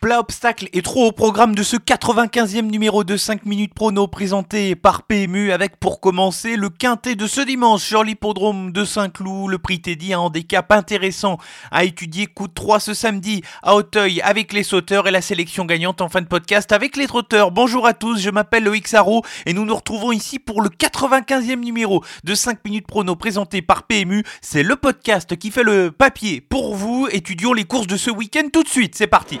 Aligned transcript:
Plat 0.00 0.20
obstacle 0.20 0.68
et 0.72 0.82
trop 0.82 1.06
au 1.08 1.10
programme 1.10 1.56
de 1.56 1.64
ce 1.64 1.76
95e 1.76 2.70
numéro 2.70 3.02
de 3.02 3.16
5 3.16 3.44
minutes 3.46 3.74
prono 3.74 4.06
présenté 4.06 4.76
par 4.76 5.02
PMU 5.02 5.50
avec 5.50 5.76
pour 5.80 5.98
commencer 5.98 6.54
le 6.54 6.68
quintet 6.68 7.16
de 7.16 7.26
ce 7.26 7.40
dimanche 7.40 7.82
sur 7.82 8.04
l'hippodrome 8.04 8.70
de 8.70 8.84
Saint-Cloud. 8.84 9.50
Le 9.50 9.58
prix 9.58 9.82
Teddy, 9.82 10.14
un 10.14 10.20
handicap 10.20 10.70
intéressant 10.70 11.38
à 11.72 11.82
étudier. 11.82 12.28
Coup 12.28 12.46
de 12.46 12.52
3 12.52 12.78
ce 12.78 12.94
samedi 12.94 13.42
à 13.64 13.74
Hauteuil 13.74 14.20
avec 14.20 14.52
les 14.52 14.62
sauteurs 14.62 15.08
et 15.08 15.10
la 15.10 15.20
sélection 15.20 15.64
gagnante 15.64 16.00
en 16.00 16.08
fin 16.08 16.20
de 16.20 16.28
podcast 16.28 16.70
avec 16.70 16.96
les 16.96 17.08
trotteurs. 17.08 17.50
Bonjour 17.50 17.84
à 17.84 17.92
tous, 17.92 18.20
je 18.20 18.30
m'appelle 18.30 18.62
Loïc 18.62 18.86
Sarro 18.86 19.24
et 19.46 19.52
nous 19.52 19.64
nous 19.64 19.74
retrouvons 19.74 20.12
ici 20.12 20.38
pour 20.38 20.62
le 20.62 20.68
95e 20.68 21.56
numéro 21.56 22.04
de 22.22 22.36
5 22.36 22.64
minutes 22.64 22.86
prono 22.86 23.16
présenté 23.16 23.62
par 23.62 23.82
PMU. 23.82 24.22
C'est 24.42 24.62
le 24.62 24.76
podcast 24.76 25.36
qui 25.36 25.50
fait 25.50 25.64
le 25.64 25.90
papier 25.90 26.40
pour 26.40 26.76
vous. 26.76 27.08
Étudions 27.10 27.52
les 27.52 27.64
courses 27.64 27.88
de 27.88 27.96
ce 27.96 28.12
week-end 28.12 28.46
tout 28.52 28.62
de 28.62 28.68
suite. 28.68 28.94
C'est 28.94 29.08
parti. 29.08 29.40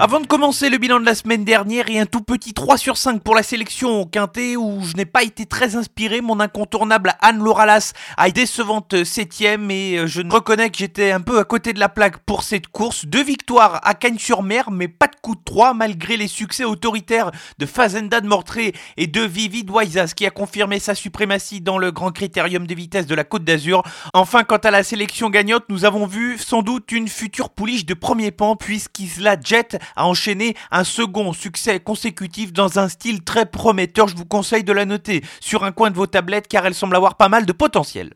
Avant 0.00 0.20
de 0.20 0.28
commencer 0.28 0.70
le 0.70 0.78
bilan 0.78 1.00
de 1.00 1.04
la 1.04 1.16
semaine 1.16 1.44
dernière 1.44 1.90
et 1.90 1.98
un 1.98 2.06
tout 2.06 2.20
petit 2.20 2.54
3 2.54 2.78
sur 2.78 2.96
5 2.96 3.20
pour 3.20 3.34
la 3.34 3.42
sélection 3.42 4.02
au 4.02 4.06
quintet 4.06 4.54
où 4.54 4.80
je 4.84 4.94
n'ai 4.94 5.06
pas 5.06 5.24
été 5.24 5.44
très 5.44 5.74
inspiré, 5.74 6.20
mon 6.20 6.38
incontournable 6.38 7.14
Anne 7.20 7.42
Lauralas 7.42 7.94
a 8.16 8.28
été 8.28 8.42
décevante 8.42 9.02
7 9.02 9.40
et 9.40 9.98
euh, 9.98 10.06
je 10.06 10.22
reconnais 10.30 10.70
que 10.70 10.78
j'étais 10.78 11.10
un 11.10 11.20
peu 11.20 11.40
à 11.40 11.44
côté 11.44 11.72
de 11.72 11.80
la 11.80 11.88
plaque 11.88 12.18
pour 12.18 12.44
cette 12.44 12.68
course. 12.68 13.06
Deux 13.06 13.24
victoires 13.24 13.80
à 13.82 13.94
Cagnes-sur-Mer 13.94 14.70
mais 14.70 14.86
pas 14.86 15.08
de 15.08 15.16
coup 15.20 15.34
de 15.34 15.40
3 15.44 15.74
malgré 15.74 16.16
les 16.16 16.28
succès 16.28 16.62
autoritaires 16.62 17.32
de 17.58 17.66
Fazenda 17.66 18.20
de 18.20 18.28
Mortré 18.28 18.74
et 18.98 19.08
de 19.08 19.22
Vivi 19.22 19.64
Doisas 19.64 20.12
qui 20.14 20.26
a 20.26 20.30
confirmé 20.30 20.78
sa 20.78 20.94
suprématie 20.94 21.60
dans 21.60 21.76
le 21.76 21.90
grand 21.90 22.12
critérium 22.12 22.68
de 22.68 22.74
vitesse 22.76 23.06
de 23.06 23.16
la 23.16 23.24
Côte 23.24 23.42
d'Azur. 23.42 23.82
Enfin 24.14 24.44
quant 24.44 24.58
à 24.58 24.70
la 24.70 24.84
sélection 24.84 25.28
gagnante, 25.28 25.64
nous 25.68 25.84
avons 25.84 26.06
vu 26.06 26.38
sans 26.38 26.62
doute 26.62 26.92
une 26.92 27.08
future 27.08 27.50
pouliche 27.50 27.84
de 27.84 27.94
premier 27.94 28.30
pan 28.30 28.54
puisqu'Isla 28.54 29.34
Jet 29.42 29.76
a 29.96 30.06
enchaîné 30.06 30.54
un 30.70 30.84
second 30.84 31.32
succès 31.32 31.80
consécutif 31.80 32.52
dans 32.52 32.78
un 32.78 32.88
style 32.88 33.22
très 33.22 33.46
prometteur. 33.46 34.08
Je 34.08 34.16
vous 34.16 34.26
conseille 34.26 34.64
de 34.64 34.72
la 34.72 34.84
noter 34.84 35.22
sur 35.40 35.64
un 35.64 35.72
coin 35.72 35.90
de 35.90 35.96
vos 35.96 36.06
tablettes 36.06 36.48
car 36.48 36.66
elle 36.66 36.74
semble 36.74 36.96
avoir 36.96 37.16
pas 37.16 37.28
mal 37.28 37.46
de 37.46 37.52
potentiel. 37.52 38.12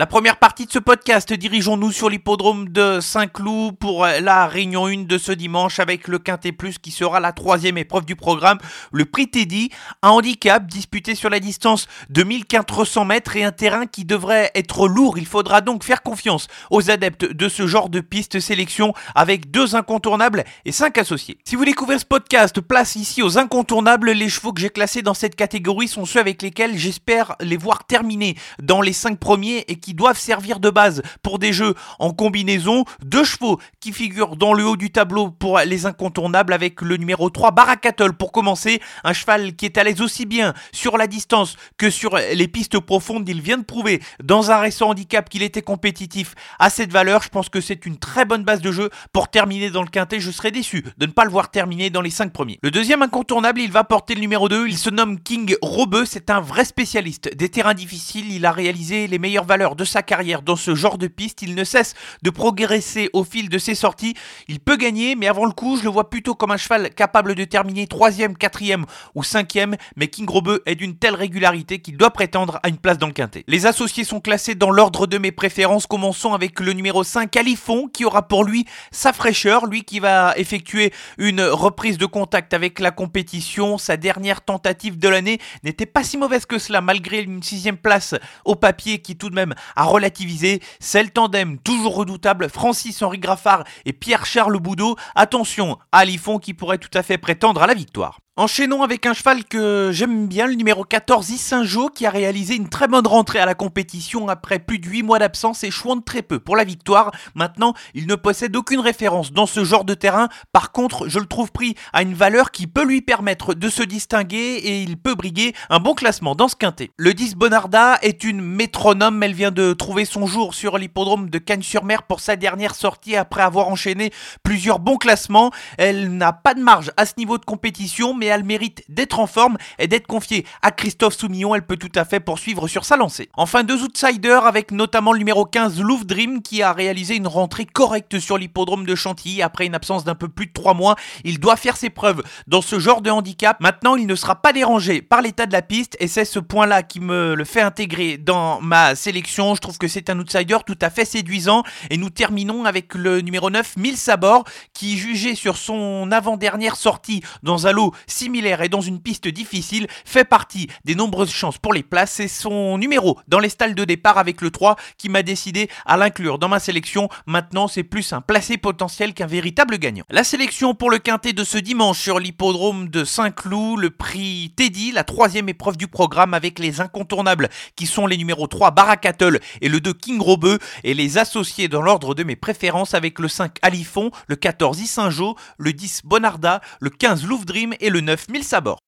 La 0.00 0.06
première 0.06 0.38
partie 0.38 0.64
de 0.64 0.72
ce 0.72 0.78
podcast, 0.78 1.30
dirigeons-nous 1.30 1.92
sur 1.92 2.08
l'hippodrome 2.08 2.70
de 2.70 3.00
Saint-Cloud 3.00 3.76
pour 3.76 4.06
la 4.06 4.46
réunion 4.46 4.86
1 4.86 5.02
de 5.02 5.18
ce 5.18 5.30
dimanche 5.30 5.78
avec 5.78 6.08
le 6.08 6.18
Quintet 6.18 6.52
Plus 6.52 6.78
qui 6.78 6.90
sera 6.90 7.20
la 7.20 7.32
troisième 7.32 7.76
épreuve 7.76 8.06
du 8.06 8.16
programme, 8.16 8.56
le 8.92 9.04
prix 9.04 9.28
Teddy, 9.28 9.68
un 10.00 10.08
handicap 10.08 10.66
disputé 10.66 11.14
sur 11.14 11.28
la 11.28 11.38
distance 11.38 11.86
de 12.08 12.22
1400 12.22 13.04
mètres 13.04 13.36
et 13.36 13.44
un 13.44 13.52
terrain 13.52 13.84
qui 13.84 14.06
devrait 14.06 14.50
être 14.54 14.88
lourd. 14.88 15.18
Il 15.18 15.26
faudra 15.26 15.60
donc 15.60 15.84
faire 15.84 16.02
confiance 16.02 16.46
aux 16.70 16.90
adeptes 16.90 17.30
de 17.30 17.50
ce 17.50 17.66
genre 17.66 17.90
de 17.90 18.00
piste 18.00 18.40
sélection 18.40 18.94
avec 19.14 19.50
deux 19.50 19.76
incontournables 19.76 20.44
et 20.64 20.72
cinq 20.72 20.96
associés. 20.96 21.36
Si 21.44 21.56
vous 21.56 21.66
découvrez 21.66 21.98
ce 21.98 22.06
podcast, 22.06 22.62
place 22.62 22.96
ici 22.96 23.22
aux 23.22 23.36
incontournables. 23.36 24.12
Les 24.12 24.30
chevaux 24.30 24.54
que 24.54 24.62
j'ai 24.62 24.70
classés 24.70 25.02
dans 25.02 25.12
cette 25.12 25.36
catégorie 25.36 25.88
sont 25.88 26.06
ceux 26.06 26.20
avec 26.20 26.40
lesquels 26.40 26.78
j'espère 26.78 27.36
les 27.38 27.58
voir 27.58 27.86
terminer 27.86 28.34
dans 28.62 28.80
les 28.80 28.94
cinq 28.94 29.18
premiers 29.18 29.66
et 29.68 29.76
qui 29.76 29.89
doivent 29.94 30.18
servir 30.18 30.60
de 30.60 30.70
base 30.70 31.02
pour 31.22 31.38
des 31.38 31.52
jeux 31.52 31.74
en 31.98 32.12
combinaison. 32.12 32.84
Deux 33.04 33.24
chevaux 33.24 33.60
qui 33.80 33.92
figurent 33.92 34.36
dans 34.36 34.52
le 34.52 34.64
haut 34.64 34.76
du 34.76 34.90
tableau 34.90 35.30
pour 35.30 35.58
les 35.58 35.86
incontournables 35.86 36.52
avec 36.52 36.80
le 36.82 36.96
numéro 36.96 37.30
3 37.30 37.50
Barakatol 37.52 38.12
pour 38.12 38.32
commencer. 38.32 38.80
Un 39.04 39.12
cheval 39.12 39.54
qui 39.56 39.66
est 39.66 39.78
à 39.78 39.84
l'aise 39.84 40.00
aussi 40.00 40.26
bien 40.26 40.54
sur 40.72 40.96
la 40.96 41.06
distance 41.06 41.56
que 41.76 41.90
sur 41.90 42.16
les 42.16 42.48
pistes 42.48 42.78
profondes. 42.78 43.28
Il 43.28 43.40
vient 43.40 43.58
de 43.58 43.64
prouver 43.64 44.02
dans 44.22 44.50
un 44.50 44.58
récent 44.58 44.88
handicap 44.88 45.28
qu'il 45.28 45.42
était 45.42 45.62
compétitif 45.62 46.34
à 46.58 46.70
cette 46.70 46.92
valeur. 46.92 47.22
Je 47.22 47.28
pense 47.28 47.48
que 47.48 47.60
c'est 47.60 47.86
une 47.86 47.98
très 47.98 48.24
bonne 48.24 48.44
base 48.44 48.60
de 48.60 48.72
jeu 48.72 48.90
pour 49.12 49.28
terminer 49.28 49.70
dans 49.70 49.82
le 49.82 49.88
quintet. 49.88 50.20
Je 50.20 50.30
serais 50.30 50.50
déçu 50.50 50.84
de 50.98 51.06
ne 51.06 51.12
pas 51.12 51.24
le 51.24 51.30
voir 51.30 51.50
terminer 51.50 51.90
dans 51.90 52.00
les 52.00 52.10
5 52.10 52.32
premiers. 52.32 52.58
Le 52.62 52.70
deuxième 52.70 53.02
incontournable, 53.02 53.60
il 53.60 53.72
va 53.72 53.84
porter 53.84 54.14
le 54.14 54.20
numéro 54.20 54.48
2. 54.48 54.68
Il 54.68 54.78
se 54.78 54.90
nomme 54.90 55.20
King 55.20 55.54
Robeux. 55.62 56.04
C'est 56.04 56.30
un 56.30 56.40
vrai 56.40 56.64
spécialiste 56.64 57.34
des 57.36 57.48
terrains 57.48 57.74
difficiles. 57.74 58.32
Il 58.32 58.46
a 58.46 58.52
réalisé 58.52 59.06
les 59.06 59.18
meilleures 59.18 59.44
valeurs 59.44 59.76
de 59.80 59.84
sa 59.86 60.02
carrière 60.02 60.42
dans 60.42 60.56
ce 60.56 60.74
genre 60.74 60.98
de 60.98 61.06
piste. 61.06 61.40
Il 61.42 61.54
ne 61.54 61.64
cesse 61.64 61.94
de 62.22 62.30
progresser 62.30 63.08
au 63.14 63.24
fil 63.24 63.48
de 63.48 63.58
ses 63.58 63.74
sorties. 63.74 64.14
Il 64.46 64.60
peut 64.60 64.76
gagner, 64.76 65.16
mais 65.16 65.26
avant 65.26 65.46
le 65.46 65.52
coup, 65.52 65.78
je 65.78 65.84
le 65.84 65.88
vois 65.88 66.10
plutôt 66.10 66.34
comme 66.34 66.50
un 66.50 66.58
cheval 66.58 66.90
capable 66.90 67.34
de 67.34 67.44
terminer 67.44 67.86
3ème, 67.86 68.36
4ème 68.36 68.84
ou 69.14 69.22
5ème. 69.22 69.76
Mais 69.96 70.08
King 70.08 70.28
Robeux 70.28 70.62
est 70.66 70.74
d'une 70.74 70.96
telle 70.96 71.14
régularité 71.14 71.78
qu'il 71.78 71.96
doit 71.96 72.10
prétendre 72.10 72.60
à 72.62 72.68
une 72.68 72.76
place 72.76 72.98
dans 72.98 73.06
le 73.06 73.14
quintet. 73.14 73.42
Les 73.48 73.64
associés 73.64 74.04
sont 74.04 74.20
classés 74.20 74.54
dans 74.54 74.70
l'ordre 74.70 75.06
de 75.06 75.16
mes 75.16 75.32
préférences. 75.32 75.86
Commençons 75.86 76.34
avec 76.34 76.60
le 76.60 76.74
numéro 76.74 77.02
5, 77.02 77.34
Alifon, 77.36 77.88
qui 77.88 78.04
aura 78.04 78.28
pour 78.28 78.44
lui 78.44 78.66
sa 78.90 79.14
fraîcheur. 79.14 79.64
Lui 79.64 79.82
qui 79.84 79.98
va 79.98 80.34
effectuer 80.36 80.92
une 81.16 81.40
reprise 81.40 81.96
de 81.96 82.06
contact 82.06 82.52
avec 82.52 82.80
la 82.80 82.90
compétition. 82.90 83.78
Sa 83.78 83.96
dernière 83.96 84.42
tentative 84.42 84.98
de 84.98 85.08
l'année 85.08 85.38
n'était 85.64 85.86
pas 85.86 86.04
si 86.04 86.18
mauvaise 86.18 86.44
que 86.44 86.58
cela, 86.58 86.82
malgré 86.82 87.22
une 87.22 87.42
sixième 87.42 87.78
place 87.78 88.14
au 88.44 88.56
papier 88.56 88.98
qui 88.98 89.16
tout 89.16 89.30
de 89.30 89.34
même 89.34 89.54
à 89.76 89.84
relativiser. 89.84 90.60
C'est 90.78 91.02
le 91.02 91.10
tandem 91.10 91.58
toujours 91.58 91.96
redoutable 91.96 92.48
Francis-Henri 92.48 93.18
Graffard 93.18 93.64
et 93.84 93.92
Pierre-Charles 93.92 94.58
Boudot. 94.58 94.96
Attention 95.14 95.78
à 95.92 95.98
Alifon 96.00 96.38
qui 96.38 96.54
pourrait 96.54 96.78
tout 96.78 96.90
à 96.94 97.02
fait 97.02 97.18
prétendre 97.18 97.62
à 97.62 97.66
la 97.66 97.74
victoire. 97.74 98.18
Enchaînons 98.40 98.82
avec 98.82 99.04
un 99.04 99.12
cheval 99.12 99.44
que 99.44 99.90
j'aime 99.92 100.26
bien, 100.26 100.46
le 100.46 100.54
numéro 100.54 100.82
14, 100.82 101.28
Issinjo, 101.28 101.90
qui 101.90 102.06
a 102.06 102.10
réalisé 102.10 102.56
une 102.56 102.70
très 102.70 102.88
bonne 102.88 103.06
rentrée 103.06 103.38
à 103.38 103.44
la 103.44 103.54
compétition 103.54 104.28
après 104.28 104.58
plus 104.58 104.78
de 104.78 104.88
8 104.88 105.02
mois 105.02 105.18
d'absence 105.18 105.62
et 105.62 105.70
chouant 105.70 106.00
très 106.00 106.22
peu 106.22 106.38
pour 106.38 106.56
la 106.56 106.64
victoire. 106.64 107.10
Maintenant, 107.34 107.74
il 107.92 108.06
ne 108.06 108.14
possède 108.14 108.56
aucune 108.56 108.80
référence 108.80 109.30
dans 109.32 109.44
ce 109.44 109.62
genre 109.62 109.84
de 109.84 109.92
terrain. 109.92 110.30
Par 110.52 110.72
contre, 110.72 111.06
je 111.06 111.18
le 111.18 111.26
trouve 111.26 111.52
pris 111.52 111.74
à 111.92 112.00
une 112.00 112.14
valeur 112.14 112.50
qui 112.50 112.66
peut 112.66 112.82
lui 112.82 113.02
permettre 113.02 113.52
de 113.52 113.68
se 113.68 113.82
distinguer 113.82 114.54
et 114.54 114.80
il 114.84 114.96
peut 114.96 115.14
briguer 115.14 115.54
un 115.68 115.78
bon 115.78 115.92
classement 115.92 116.34
dans 116.34 116.48
ce 116.48 116.56
quintet. 116.56 116.92
Le 116.96 117.12
10 117.12 117.34
Bonarda 117.34 117.98
est 118.00 118.24
une 118.24 118.40
métronome, 118.40 119.22
elle 119.22 119.34
vient 119.34 119.50
de 119.50 119.74
trouver 119.74 120.06
son 120.06 120.26
jour 120.26 120.54
sur 120.54 120.78
l'hippodrome 120.78 121.28
de 121.28 121.36
Cannes-sur-Mer 121.36 122.04
pour 122.04 122.20
sa 122.20 122.36
dernière 122.36 122.74
sortie 122.74 123.16
après 123.16 123.42
avoir 123.42 123.68
enchaîné 123.68 124.14
plusieurs 124.42 124.78
bons 124.78 124.96
classements. 124.96 125.50
Elle 125.76 126.16
n'a 126.16 126.32
pas 126.32 126.54
de 126.54 126.62
marge 126.62 126.90
à 126.96 127.04
ce 127.04 127.12
niveau 127.18 127.36
de 127.36 127.44
compétition, 127.44 128.14
mais 128.14 128.29
elle 128.30 128.44
mérite 128.44 128.82
d'être 128.88 129.18
en 129.18 129.26
forme 129.26 129.56
et 129.78 129.86
d'être 129.86 130.06
confiée 130.06 130.46
à 130.62 130.70
Christophe 130.70 131.14
Soumillon. 131.16 131.54
Elle 131.54 131.66
peut 131.66 131.76
tout 131.76 131.92
à 131.94 132.04
fait 132.04 132.20
poursuivre 132.20 132.68
sur 132.68 132.84
sa 132.84 132.96
lancée. 132.96 133.28
Enfin, 133.34 133.64
deux 133.64 133.82
outsiders 133.82 134.46
avec 134.46 134.70
notamment 134.70 135.12
le 135.12 135.18
numéro 135.18 135.44
15 135.44 135.80
Louvre 135.80 136.04
Dream 136.04 136.42
qui 136.42 136.62
a 136.62 136.72
réalisé 136.72 137.16
une 137.16 137.26
rentrée 137.26 137.66
correcte 137.66 138.18
sur 138.18 138.38
l'hippodrome 138.38 138.86
de 138.86 138.94
Chantilly 138.94 139.42
après 139.42 139.66
une 139.66 139.74
absence 139.74 140.04
d'un 140.04 140.14
peu 140.14 140.28
plus 140.28 140.46
de 140.46 140.52
3 140.52 140.74
mois. 140.74 140.96
Il 141.24 141.40
doit 141.40 141.56
faire 141.56 141.76
ses 141.76 141.90
preuves 141.90 142.22
dans 142.46 142.62
ce 142.62 142.78
genre 142.78 143.02
de 143.02 143.10
handicap. 143.10 143.58
Maintenant, 143.60 143.96
il 143.96 144.06
ne 144.06 144.14
sera 144.14 144.36
pas 144.36 144.52
dérangé 144.52 145.02
par 145.02 145.22
l'état 145.22 145.46
de 145.46 145.52
la 145.52 145.62
piste 145.62 145.96
et 146.00 146.08
c'est 146.08 146.24
ce 146.24 146.38
point-là 146.38 146.82
qui 146.82 147.00
me 147.00 147.34
le 147.34 147.44
fait 147.44 147.60
intégrer 147.60 148.18
dans 148.18 148.60
ma 148.60 148.94
sélection. 148.94 149.54
Je 149.54 149.60
trouve 149.60 149.78
que 149.78 149.88
c'est 149.88 150.10
un 150.10 150.18
outsider 150.18 150.58
tout 150.66 150.78
à 150.80 150.90
fait 150.90 151.04
séduisant 151.04 151.62
et 151.90 151.96
nous 151.96 152.10
terminons 152.10 152.64
avec 152.64 152.94
le 152.94 153.20
numéro 153.20 153.50
9 153.50 153.76
Mille 153.76 153.96
Sabor 153.96 154.44
qui 154.72 154.96
jugé 154.96 155.34
sur 155.34 155.56
son 155.56 156.10
avant-dernière 156.12 156.76
sortie 156.76 157.22
dans 157.42 157.66
un 157.66 157.72
lot 157.72 157.94
similaire 158.20 158.60
et 158.60 158.68
dans 158.68 158.82
une 158.82 159.00
piste 159.00 159.28
difficile, 159.28 159.86
fait 160.04 160.24
partie 160.24 160.68
des 160.84 160.94
nombreuses 160.94 161.32
chances 161.32 161.56
pour 161.56 161.72
les 161.72 161.82
places. 161.82 162.12
C'est 162.12 162.28
son 162.28 162.76
numéro 162.76 163.18
dans 163.28 163.38
les 163.38 163.48
stalles 163.48 163.74
de 163.74 163.84
départ 163.86 164.18
avec 164.18 164.42
le 164.42 164.50
3 164.50 164.76
qui 164.98 165.08
m'a 165.08 165.22
décidé 165.22 165.70
à 165.86 165.96
l'inclure 165.96 166.38
dans 166.38 166.48
ma 166.48 166.60
sélection. 166.60 167.08
Maintenant, 167.24 167.66
c'est 167.66 167.82
plus 167.82 168.12
un 168.12 168.20
placé 168.20 168.58
potentiel 168.58 169.14
qu'un 169.14 169.26
véritable 169.26 169.78
gagnant. 169.78 170.04
La 170.10 170.22
sélection 170.22 170.74
pour 170.74 170.90
le 170.90 170.98
quintet 170.98 171.32
de 171.32 171.44
ce 171.44 171.56
dimanche 171.56 171.98
sur 171.98 172.18
l'hippodrome 172.18 172.90
de 172.90 173.04
Saint-Cloud, 173.04 173.80
le 173.80 173.88
prix 173.90 174.52
Teddy, 174.54 174.92
la 174.92 175.04
troisième 175.04 175.48
épreuve 175.48 175.78
du 175.78 175.88
programme 175.88 176.34
avec 176.34 176.58
les 176.58 176.82
incontournables 176.82 177.48
qui 177.74 177.86
sont 177.86 178.06
les 178.06 178.18
numéros 178.18 178.48
3 178.48 178.72
Barakattle 178.72 179.40
et 179.62 179.70
le 179.70 179.80
2 179.80 179.94
King 179.94 180.20
Robeux 180.20 180.58
et 180.84 180.92
les 180.92 181.16
associés 181.16 181.68
dans 181.68 181.80
l'ordre 181.80 182.14
de 182.14 182.22
mes 182.22 182.36
préférences 182.36 182.92
avec 182.92 183.18
le 183.18 183.28
5 183.28 183.56
Alifon, 183.62 184.10
le 184.26 184.36
14 184.36 184.78
Issinjo, 184.78 185.36
le 185.56 185.72
10 185.72 186.02
Bonarda, 186.04 186.60
le 186.80 186.90
15 186.90 187.24
Louvre 187.24 187.46
Dream 187.46 187.72
et 187.80 187.88
le 187.88 187.99
9 188.00 188.28
Mille 188.28 188.44
Sabords. 188.44 188.80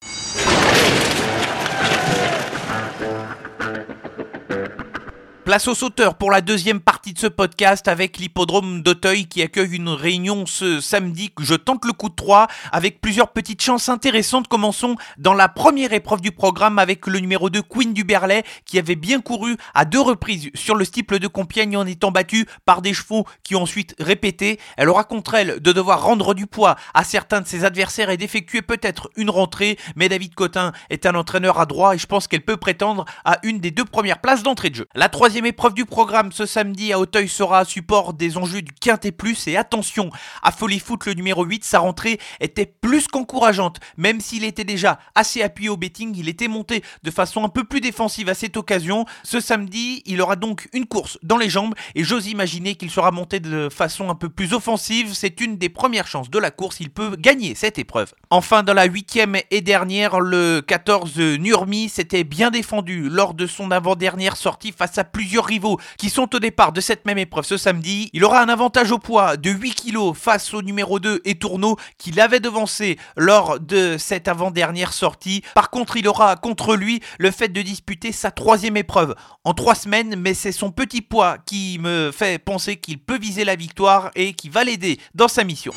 Place 5.52 5.68
aux 5.68 5.74
sauteurs 5.74 6.14
pour 6.14 6.30
la 6.30 6.40
deuxième 6.40 6.80
partie 6.80 7.12
de 7.12 7.18
ce 7.18 7.26
podcast 7.26 7.86
avec 7.86 8.16
l'hippodrome 8.16 8.80
d'Auteuil 8.80 9.26
qui 9.26 9.42
accueille 9.42 9.76
une 9.76 9.90
réunion 9.90 10.46
ce 10.46 10.80
samedi 10.80 11.30
je 11.38 11.54
tente 11.54 11.84
le 11.84 11.92
coup 11.92 12.08
de 12.08 12.14
3 12.14 12.46
avec 12.72 13.02
plusieurs 13.02 13.32
petites 13.32 13.60
chances 13.60 13.90
intéressantes. 13.90 14.48
Commençons 14.48 14.96
dans 15.18 15.34
la 15.34 15.50
première 15.50 15.92
épreuve 15.92 16.22
du 16.22 16.32
programme 16.32 16.78
avec 16.78 17.06
le 17.06 17.18
numéro 17.18 17.50
2 17.50 17.60
Queen 17.60 17.92
du 17.92 18.02
Berlay 18.02 18.44
qui 18.64 18.78
avait 18.78 18.96
bien 18.96 19.20
couru 19.20 19.58
à 19.74 19.84
deux 19.84 20.00
reprises 20.00 20.48
sur 20.54 20.74
le 20.74 20.86
stiple 20.86 21.18
de 21.18 21.26
Compiègne 21.28 21.76
en 21.76 21.84
étant 21.84 22.12
battu 22.12 22.46
par 22.64 22.80
des 22.80 22.94
chevaux 22.94 23.26
qui 23.42 23.54
ont 23.54 23.64
ensuite 23.64 23.94
répété. 23.98 24.58
Elle 24.78 24.88
aura 24.88 25.04
contre 25.04 25.34
elle 25.34 25.60
de 25.60 25.72
devoir 25.72 26.02
rendre 26.02 26.32
du 26.32 26.46
poids 26.46 26.76
à 26.94 27.04
certains 27.04 27.42
de 27.42 27.46
ses 27.46 27.66
adversaires 27.66 28.08
et 28.08 28.16
d'effectuer 28.16 28.62
peut-être 28.62 29.10
une 29.16 29.28
rentrée, 29.28 29.76
mais 29.96 30.08
David 30.08 30.34
Cotin 30.34 30.72
est 30.88 31.04
un 31.04 31.14
entraîneur 31.14 31.60
à 31.60 31.66
droit 31.66 31.94
et 31.94 31.98
je 31.98 32.06
pense 32.06 32.26
qu'elle 32.26 32.40
peut 32.40 32.56
prétendre 32.56 33.04
à 33.26 33.36
une 33.42 33.58
des 33.60 33.70
deux 33.70 33.84
premières 33.84 34.22
places 34.22 34.42
d'entrée 34.42 34.70
de 34.70 34.76
jeu. 34.76 34.88
La 34.94 35.10
troisième 35.10 35.41
épreuve 35.44 35.74
du 35.74 35.84
programme 35.84 36.32
ce 36.32 36.46
samedi 36.46 36.92
à 36.92 36.98
Auteuil 36.98 37.28
sera 37.28 37.64
support 37.64 38.14
des 38.14 38.36
enjeux 38.36 38.62
du 38.62 38.72
Quintet 38.72 39.12
Plus 39.12 39.46
et 39.46 39.56
attention, 39.56 40.10
à 40.42 40.52
Folly 40.52 40.78
Foot 40.78 41.06
le 41.06 41.14
numéro 41.14 41.44
8, 41.44 41.64
sa 41.64 41.80
rentrée 41.80 42.18
était 42.40 42.66
plus 42.66 43.08
qu'encourageante, 43.08 43.80
même 43.96 44.20
s'il 44.20 44.44
était 44.44 44.64
déjà 44.64 44.98
assez 45.14 45.42
appuyé 45.42 45.68
au 45.68 45.76
betting, 45.76 46.14
il 46.16 46.28
était 46.28 46.48
monté 46.48 46.82
de 47.02 47.10
façon 47.10 47.44
un 47.44 47.48
peu 47.48 47.64
plus 47.64 47.80
défensive 47.80 48.28
à 48.28 48.34
cette 48.34 48.56
occasion. 48.56 49.04
Ce 49.22 49.40
samedi, 49.40 50.02
il 50.06 50.20
aura 50.20 50.36
donc 50.36 50.68
une 50.72 50.86
course 50.86 51.18
dans 51.22 51.36
les 51.36 51.50
jambes 51.50 51.74
et 51.94 52.04
j'ose 52.04 52.28
imaginer 52.28 52.74
qu'il 52.74 52.90
sera 52.90 53.10
monté 53.10 53.40
de 53.40 53.68
façon 53.68 54.10
un 54.10 54.14
peu 54.14 54.28
plus 54.28 54.52
offensive. 54.52 55.14
C'est 55.14 55.40
une 55.40 55.56
des 55.56 55.68
premières 55.68 56.06
chances 56.06 56.30
de 56.30 56.38
la 56.38 56.50
course, 56.50 56.78
il 56.80 56.90
peut 56.90 57.16
gagner 57.16 57.54
cette 57.54 57.78
épreuve. 57.78 58.12
Enfin, 58.30 58.62
dans 58.62 58.74
la 58.74 58.84
huitième 58.84 59.36
et 59.50 59.60
dernière, 59.60 60.20
le 60.20 60.60
14 60.60 61.18
Nurmi 61.18 61.88
s'était 61.88 62.24
bien 62.24 62.50
défendu 62.50 63.08
lors 63.08 63.34
de 63.34 63.46
son 63.46 63.70
avant-dernière 63.70 64.36
sortie 64.36 64.72
face 64.72 64.98
à 64.98 65.04
plusieurs 65.04 65.31
rivaux 65.38 65.78
qui 65.98 66.10
sont 66.10 66.34
au 66.34 66.38
départ 66.38 66.72
de 66.72 66.80
cette 66.80 67.06
même 67.06 67.18
épreuve 67.18 67.44
ce 67.44 67.56
samedi. 67.56 68.10
Il 68.12 68.24
aura 68.24 68.40
un 68.40 68.48
avantage 68.48 68.92
au 68.92 68.98
poids 68.98 69.36
de 69.36 69.50
8 69.50 69.74
kg 69.74 70.12
face 70.14 70.52
au 70.54 70.62
numéro 70.62 70.98
2 70.98 71.22
et 71.24 71.34
Tourneau 71.34 71.76
qui 71.98 72.12
l'avait 72.12 72.40
devancé 72.40 72.98
lors 73.16 73.60
de 73.60 73.96
cette 73.98 74.28
avant-dernière 74.28 74.92
sortie. 74.92 75.42
Par 75.54 75.70
contre, 75.70 75.96
il 75.96 76.08
aura 76.08 76.36
contre 76.36 76.76
lui 76.76 77.00
le 77.18 77.30
fait 77.30 77.48
de 77.48 77.62
disputer 77.62 78.12
sa 78.12 78.30
troisième 78.30 78.76
épreuve 78.76 79.14
en 79.44 79.54
trois 79.54 79.74
semaines, 79.74 80.16
mais 80.16 80.34
c'est 80.34 80.52
son 80.52 80.70
petit 80.70 81.02
poids 81.02 81.38
qui 81.46 81.78
me 81.80 82.10
fait 82.12 82.38
penser 82.38 82.76
qu'il 82.76 82.98
peut 82.98 83.18
viser 83.18 83.44
la 83.44 83.56
victoire 83.56 84.10
et 84.14 84.34
qui 84.34 84.48
va 84.48 84.64
l'aider 84.64 84.98
dans 85.14 85.28
sa 85.28 85.44
mission. 85.44 85.72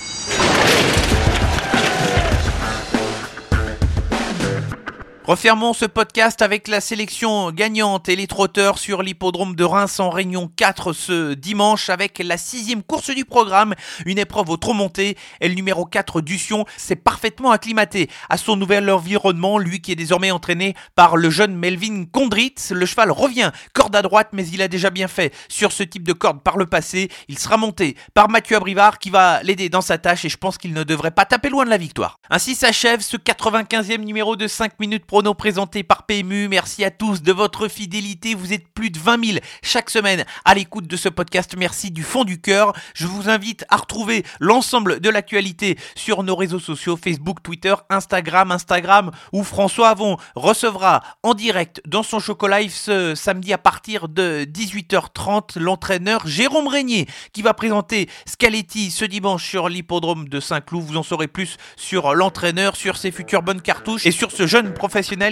Refermons 5.28 5.74
ce 5.74 5.86
podcast 5.86 6.44
avec 6.44 6.68
la 6.68 6.80
sélection 6.80 7.50
gagnante 7.50 8.10
et 8.10 8.16
les 8.16 8.28
trotteurs 8.28 8.78
sur 8.78 9.02
l'hippodrome 9.02 9.56
de 9.56 9.64
Reims 9.64 10.00
en 10.00 10.12
Réunion 10.12 10.52
4 10.56 10.94
ce 10.94 11.34
dimanche 11.34 11.90
avec 11.90 12.20
la 12.20 12.38
sixième 12.38 12.84
course 12.84 13.10
du 13.10 13.26
programme, 13.26 13.74
une 14.06 14.20
épreuve 14.20 14.52
au 14.52 14.58
trop 14.58 14.74
monté 14.74 15.18
et 15.42 15.50
le 15.50 15.56
numéro 15.56 15.84
4 15.86 16.22
Dution 16.22 16.66
s'est 16.78 16.96
parfaitement 16.96 17.50
acclimaté 17.50 18.08
à 18.30 18.38
son 18.38 18.56
nouvel 18.56 18.88
environnement, 18.88 19.58
lui 19.58 19.82
qui 19.82 19.92
est 19.92 19.96
désormais 19.96 20.30
entraîné 20.30 20.76
par 20.94 21.18
le 21.18 21.32
jeune 21.32 21.56
Melvin 21.56 22.06
Condrit. 22.06 22.54
Le 22.70 22.86
cheval 22.86 23.10
revient 23.10 23.52
corde 23.74 23.96
à 23.96 24.04
droite 24.04 24.30
mais 24.32 24.48
il 24.48 24.62
a 24.62 24.68
déjà 24.68 24.92
bien 24.92 25.08
fait 25.08 25.34
sur 25.50 25.72
ce 25.72 25.82
type 25.82 26.04
de 26.04 26.14
corde 26.14 26.44
par 26.44 26.56
le 26.56 26.68
passé. 26.68 27.10
Il 27.30 27.40
sera 27.40 27.58
monté 27.58 27.98
par 28.14 28.30
Mathieu 28.30 28.58
Abrivard 28.58 29.00
qui 29.00 29.10
va 29.10 29.42
l'aider 29.42 29.70
dans 29.70 29.82
sa 29.82 29.98
tâche 29.98 30.24
et 30.26 30.30
je 30.30 30.38
pense 30.38 30.60
qu'il 30.60 30.74
ne 30.74 30.84
devrait 30.84 31.10
pas 31.10 31.26
taper 31.26 31.50
loin 31.50 31.66
de 31.66 31.72
la 31.72 31.78
victoire. 31.78 32.20
Ainsi 32.30 32.54
s'achève 32.54 33.02
ce 33.02 33.18
95e 33.18 34.02
numéro 34.02 34.36
de 34.36 34.46
5 34.46 34.80
minutes 34.80 35.08
Prono 35.16 35.34
présenté 35.34 35.84
par 35.84 36.04
PMU. 36.04 36.50
Merci 36.50 36.84
à 36.84 36.92
tous 36.92 37.22
de 37.22 37.32
votre 37.32 37.70
fidélité. 37.70 38.36
Vous 38.36 38.52
êtes 38.52 38.68
plus 38.68 38.90
de 38.90 39.00
20 39.00 39.26
000 39.26 39.38
chaque 39.64 39.90
semaine 39.90 40.26
à 40.44 40.54
l'écoute 40.54 40.88
de 40.88 40.98
ce 40.98 41.08
podcast. 41.08 41.56
Merci 41.58 41.90
du 41.90 42.04
fond 42.04 42.26
du 42.26 42.42
cœur. 42.42 42.74
Je 42.94 43.08
vous 43.08 43.30
invite 43.30 43.64
à 43.70 43.78
retrouver 43.78 44.26
l'ensemble 44.42 45.00
de 45.00 45.10
l'actualité 45.10 45.80
sur 45.96 46.24
nos 46.24 46.36
réseaux 46.36 46.60
sociaux 46.60 46.98
Facebook, 46.98 47.42
Twitter, 47.42 47.76
Instagram, 47.90 48.52
Instagram 48.52 49.12
où 49.32 49.46
François 49.46 49.88
Avon 49.88 50.18
recevra 50.36 51.02
en 51.24 51.34
direct 51.34 51.82
dans 51.88 52.04
son 52.04 52.20
Choco 52.20 52.50
Live 52.50 52.74
ce 52.74 53.16
samedi 53.16 53.54
à 53.54 53.58
partir 53.58 54.10
de 54.10 54.44
18h30 54.44 55.58
l'entraîneur 55.60 56.28
Jérôme 56.28 56.68
Régnier 56.68 57.08
qui 57.32 57.42
va 57.42 57.54
présenter 57.54 58.10
Scaletti 58.26 58.92
ce 58.92 59.06
dimanche 59.06 59.48
sur 59.48 59.70
l'hippodrome 59.70 60.28
de 60.28 60.42
Saint-Cloud. 60.42 60.84
Vous 60.84 60.98
en 60.98 61.04
saurez 61.04 61.30
plus 61.30 61.56
sur 61.78 62.16
l'entraîneur, 62.16 62.76
sur 62.76 62.98
ses 62.98 63.12
futures 63.12 63.44
bonnes 63.44 63.62
cartouches 63.62 64.06
et 64.06 64.12
sur 64.12 64.34
ce 64.34 64.46
jeune 64.46 64.74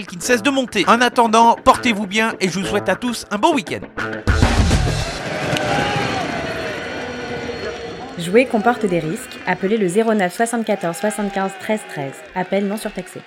qui 0.06 0.16
ne 0.16 0.22
cesse 0.22 0.42
de 0.42 0.50
monter. 0.50 0.84
En 0.86 1.00
attendant, 1.00 1.56
portez-vous 1.56 2.06
bien 2.06 2.34
et 2.40 2.48
je 2.48 2.58
vous 2.58 2.64
souhaite 2.66 2.88
à 2.88 2.96
tous 2.96 3.26
un 3.30 3.38
bon 3.38 3.54
week-end. 3.54 3.80
Jouer 8.18 8.46
comporte 8.46 8.86
des 8.86 9.00
risques. 9.00 9.38
Appelez 9.46 9.76
le 9.76 9.88
09 9.88 10.32
74 10.32 10.96
75 10.96 11.50
13 11.60 11.80
13. 11.90 12.12
Appel 12.36 12.66
non 12.66 12.76
surtaxé. 12.76 13.20